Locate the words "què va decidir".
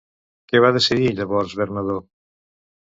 0.53-1.13